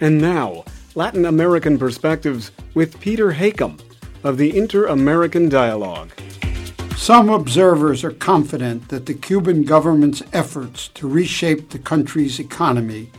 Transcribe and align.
And 0.00 0.20
now, 0.20 0.64
Latin 0.94 1.24
American 1.24 1.78
Perspectives 1.78 2.50
with 2.74 3.00
Peter 3.00 3.32
Hakim 3.32 3.78
of 4.22 4.36
the 4.36 4.56
Inter 4.56 4.86
American 4.86 5.48
Dialogue. 5.48 6.10
Some 6.96 7.30
observers 7.30 8.04
are 8.04 8.10
confident 8.10 8.88
that 8.88 9.06
the 9.06 9.14
Cuban 9.14 9.62
government's 9.64 10.22
efforts 10.32 10.88
to 10.88 11.08
reshape 11.08 11.70
the 11.70 11.78
country's 11.78 12.38
economy 12.38 13.10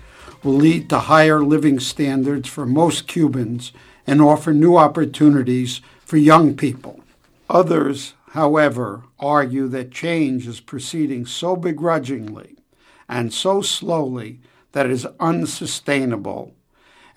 will 0.43 0.53
lead 0.53 0.89
to 0.89 0.99
higher 0.99 1.41
living 1.41 1.79
standards 1.79 2.47
for 2.47 2.65
most 2.65 3.07
Cubans 3.07 3.71
and 4.05 4.21
offer 4.21 4.53
new 4.53 4.77
opportunities 4.77 5.81
for 6.05 6.17
young 6.17 6.55
people. 6.55 7.01
Others, 7.49 8.13
however, 8.31 9.03
argue 9.19 9.67
that 9.69 9.91
change 9.91 10.47
is 10.47 10.59
proceeding 10.59 11.25
so 11.25 11.55
begrudgingly 11.55 12.55
and 13.09 13.33
so 13.33 13.61
slowly 13.61 14.39
that 14.73 14.85
it 14.85 14.91
is 14.91 15.07
unsustainable, 15.19 16.53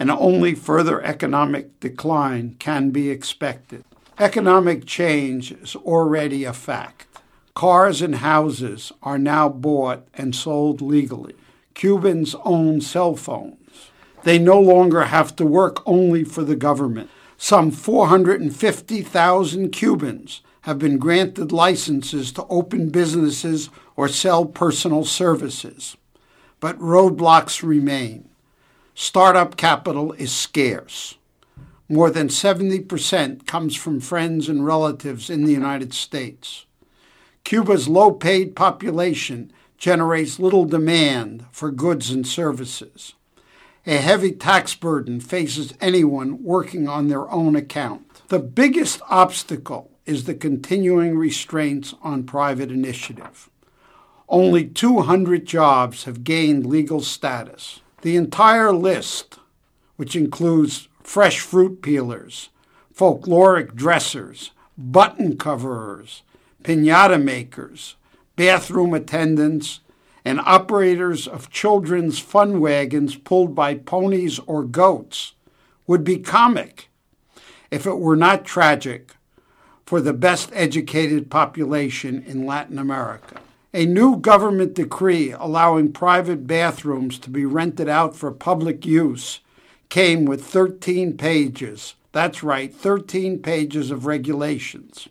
and 0.01 0.11
only 0.11 0.55
further 0.55 1.03
economic 1.03 1.79
decline 1.79 2.57
can 2.59 2.91
be 2.91 3.11
expected. 3.11 3.85
Economic 4.19 4.87
change 4.87 5.53
is 5.53 5.77
already 5.77 6.45
a 6.45 6.55
fact. 6.55 7.07
Cars 7.55 8.01
and 8.01 8.17
houses 8.17 8.93
are 9.03 9.19
now 9.19 9.51
bought 9.51 10.09
and 10.15 10.35
sold 10.35 10.81
legally. 10.81 11.35
Cubans 11.75 12.35
own 12.47 12.81
cell 12.81 13.15
phones. 13.15 13.91
They 14.23 14.39
no 14.39 14.59
longer 14.59 15.05
have 15.05 15.37
to 15.37 15.45
work 15.45 15.87
only 15.87 16.25
for 16.25 16.45
the 16.45 16.57
government. 16.57 17.11
Some 17.37 17.71
450,000 17.71 19.71
Cubans 19.71 20.41
have 20.63 20.79
been 20.79 20.97
granted 20.97 21.53
licenses 21.53 22.33
to 22.33 22.47
open 22.47 22.89
businesses 22.89 23.69
or 23.97 24.09
sell 24.09 24.47
personal 24.47 25.05
services. 25.05 25.99
But 26.59 26.79
roadblocks 26.79 27.63
remain. 27.63 28.30
Startup 29.03 29.57
capital 29.57 30.13
is 30.19 30.31
scarce. 30.31 31.17
More 31.89 32.11
than 32.11 32.29
70% 32.29 33.47
comes 33.47 33.75
from 33.75 33.99
friends 33.99 34.47
and 34.47 34.67
relatives 34.67 35.31
in 35.31 35.47
the 35.47 35.55
United 35.55 35.95
States. 35.95 36.67
Cuba's 37.43 37.89
low 37.89 38.11
paid 38.11 38.55
population 38.55 39.51
generates 39.79 40.39
little 40.39 40.67
demand 40.67 41.47
for 41.51 41.71
goods 41.71 42.11
and 42.11 42.27
services. 42.27 43.15
A 43.87 43.97
heavy 43.97 44.33
tax 44.33 44.75
burden 44.75 45.19
faces 45.19 45.73
anyone 45.81 46.45
working 46.45 46.87
on 46.87 47.09
their 47.09 47.29
own 47.31 47.57
account. 47.57 48.21
The 48.29 48.39
biggest 48.39 49.01
obstacle 49.09 49.91
is 50.05 50.25
the 50.25 50.35
continuing 50.35 51.17
restraints 51.17 51.95
on 52.03 52.25
private 52.25 52.71
initiative. 52.71 53.49
Only 54.29 54.67
200 54.67 55.47
jobs 55.47 56.05
have 56.05 56.23
gained 56.23 56.67
legal 56.67 57.01
status. 57.01 57.81
The 58.03 58.17
entire 58.17 58.73
list, 58.73 59.39
which 59.97 60.17
includes 60.17 60.89
fresh 61.03 61.41
fruit 61.41 61.83
peelers, 61.83 62.49
folkloric 62.97 63.75
dressers, 63.75 64.53
button 64.79 65.37
coverers, 65.37 66.23
pinata 66.63 67.23
makers, 67.23 67.97
bathroom 68.37 68.95
attendants, 68.95 69.81
and 70.25 70.41
operators 70.41 71.27
of 71.27 71.51
children's 71.51 72.19
fun 72.19 72.61
wagons 72.61 73.17
pulled 73.17 73.55
by 73.55 73.75
ponies 73.75 74.39
or 74.41 74.63
goats 74.63 75.35
would 75.87 76.05
be 76.05 76.19
comic 76.19 76.89
if 77.71 77.87
it 77.87 77.99
were 77.99 78.17
not 78.17 78.45
tragic 78.45 79.15
for 79.85 80.01
the 80.01 80.13
best 80.13 80.51
educated 80.53 81.31
population 81.31 82.23
in 82.27 82.47
Latin 82.47 82.79
America. 82.79 83.40
A 83.73 83.87
new 83.87 84.17
government 84.17 84.75
decree 84.75 85.31
allowing 85.31 85.93
private 85.93 86.45
bathrooms 86.45 87.21
to 87.21 87.31
be 87.31 87.45
rented 87.45 87.89
out 87.89 88.17
for 88.17 88.33
public 88.33 88.85
use 88.85 89.39
came 89.89 90.25
with 90.25 90.45
13 90.45 91.17
pages. 91.17 91.95
That's 92.11 92.43
right, 92.43 92.75
13 92.75 93.39
pages 93.39 93.93
of 93.93 94.07
regulations. 94.07 95.09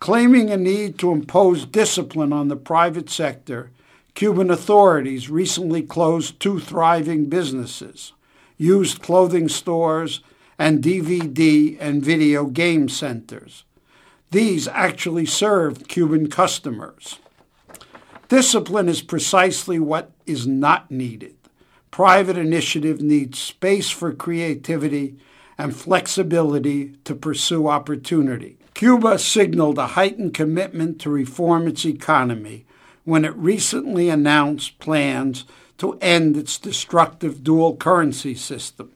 Claiming 0.00 0.50
a 0.50 0.58
need 0.58 0.98
to 0.98 1.12
impose 1.12 1.64
discipline 1.64 2.30
on 2.30 2.48
the 2.48 2.56
private 2.56 3.08
sector, 3.08 3.70
Cuban 4.14 4.50
authorities 4.50 5.30
recently 5.30 5.80
closed 5.80 6.38
two 6.38 6.60
thriving 6.60 7.30
businesses, 7.30 8.12
used 8.58 9.00
clothing 9.00 9.48
stores, 9.48 10.20
and 10.58 10.84
DVD 10.84 11.78
and 11.80 12.04
video 12.04 12.44
game 12.44 12.90
centers. 12.90 13.64
These 14.30 14.68
actually 14.68 15.24
served 15.24 15.88
Cuban 15.88 16.28
customers. 16.28 17.18
Discipline 18.32 18.88
is 18.88 19.02
precisely 19.02 19.78
what 19.78 20.10
is 20.24 20.46
not 20.46 20.90
needed. 20.90 21.34
Private 21.90 22.38
initiative 22.38 23.02
needs 23.02 23.38
space 23.38 23.90
for 23.90 24.14
creativity 24.14 25.18
and 25.58 25.76
flexibility 25.76 26.94
to 27.04 27.14
pursue 27.14 27.68
opportunity. 27.68 28.56
Cuba 28.72 29.18
signaled 29.18 29.76
a 29.76 29.88
heightened 29.88 30.32
commitment 30.32 30.98
to 31.02 31.10
reform 31.10 31.68
its 31.68 31.84
economy 31.84 32.64
when 33.04 33.26
it 33.26 33.36
recently 33.36 34.08
announced 34.08 34.78
plans 34.78 35.44
to 35.76 35.98
end 36.00 36.34
its 36.34 36.56
destructive 36.56 37.44
dual 37.44 37.76
currency 37.76 38.34
system, 38.34 38.92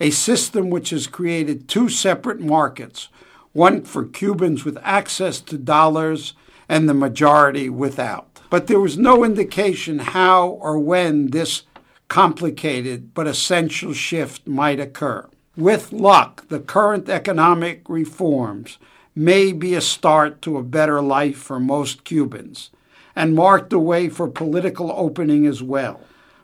a 0.00 0.10
system 0.10 0.68
which 0.68 0.90
has 0.90 1.06
created 1.06 1.68
two 1.68 1.88
separate 1.88 2.40
markets 2.40 3.08
one 3.52 3.82
for 3.82 4.04
Cubans 4.04 4.64
with 4.64 4.78
access 4.82 5.40
to 5.42 5.56
dollars 5.56 6.34
and 6.68 6.88
the 6.88 6.94
majority 6.94 7.68
without. 7.68 8.29
But 8.50 8.66
there 8.66 8.80
was 8.80 8.98
no 8.98 9.24
indication 9.24 10.00
how 10.00 10.48
or 10.48 10.78
when 10.78 11.30
this 11.30 11.62
complicated 12.08 13.14
but 13.14 13.28
essential 13.28 13.92
shift 13.92 14.46
might 14.46 14.80
occur. 14.80 15.28
With 15.56 15.92
luck, 15.92 16.48
the 16.48 16.58
current 16.58 17.08
economic 17.08 17.88
reforms 17.88 18.78
may 19.14 19.52
be 19.52 19.74
a 19.74 19.80
start 19.80 20.42
to 20.42 20.56
a 20.56 20.64
better 20.64 21.00
life 21.00 21.36
for 21.36 21.60
most 21.60 22.02
Cubans 22.04 22.70
and 23.14 23.34
mark 23.34 23.70
the 23.70 23.78
way 23.78 24.08
for 24.08 24.28
political 24.28 24.92
opening 24.92 25.46
as 25.46 25.62
well. 25.62 26.00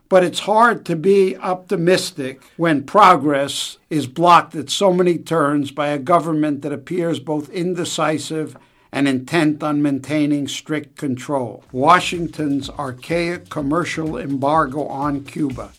But 0.08 0.22
it's 0.22 0.40
hard 0.40 0.84
to 0.86 0.94
be 0.94 1.36
optimistic 1.36 2.42
when 2.56 2.84
progress 2.84 3.78
is 3.90 4.06
blocked 4.06 4.54
at 4.54 4.70
so 4.70 4.92
many 4.92 5.18
turns 5.18 5.72
by 5.72 5.88
a 5.88 5.98
government 5.98 6.62
that 6.62 6.72
appears 6.72 7.18
both 7.18 7.50
indecisive 7.50 8.56
and 8.92 9.08
intent 9.08 9.62
on 9.62 9.82
maintaining 9.82 10.48
strict 10.48 10.96
control. 10.96 11.64
Washington's 11.72 12.70
archaic 12.70 13.48
commercial 13.48 14.16
embargo 14.16 14.86
on 14.86 15.24
Cuba 15.24 15.72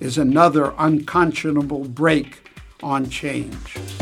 is 0.00 0.18
another 0.18 0.74
unconscionable 0.78 1.84
brake 1.84 2.48
on 2.82 3.08
change. 3.08 3.95